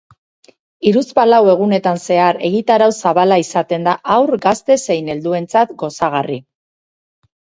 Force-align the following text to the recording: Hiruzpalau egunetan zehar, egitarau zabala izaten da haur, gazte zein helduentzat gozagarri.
Hiruzpalau 0.89 1.39
egunetan 1.51 1.99
zehar, 2.05 2.39
egitarau 2.47 2.87
zabala 3.03 3.37
izaten 3.43 3.85
da 3.89 3.93
haur, 4.15 4.33
gazte 4.47 4.77
zein 4.89 5.13
helduentzat 5.17 5.75
gozagarri. 5.83 6.39